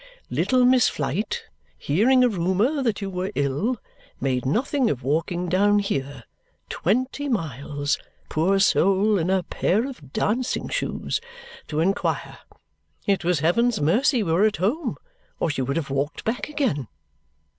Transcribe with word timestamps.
Little 0.31 0.65
Miss 0.65 0.89
Flite, 0.89 1.43
hearing 1.77 2.23
a 2.23 2.27
rumour 2.27 2.81
that 2.81 3.01
you 3.01 3.09
were 3.11 3.31
ill, 3.35 3.77
made 4.19 4.47
nothing 4.47 4.89
of 4.89 5.03
walking 5.03 5.47
down 5.47 5.77
here 5.77 6.23
twenty 6.69 7.29
miles, 7.29 7.99
poor 8.27 8.57
soul, 8.57 9.19
in 9.19 9.29
a 9.29 9.43
pair 9.43 9.87
of 9.87 10.11
dancing 10.11 10.69
shoes 10.69 11.21
to 11.67 11.81
inquire. 11.81 12.39
It 13.05 13.23
was 13.23 13.41
heaven's 13.41 13.79
mercy 13.79 14.23
we 14.23 14.31
were 14.33 14.45
at 14.45 14.57
home, 14.57 14.97
or 15.39 15.51
she 15.51 15.61
would 15.61 15.77
have 15.77 15.91
walked 15.91 16.25
back 16.25 16.49
again." 16.49 16.87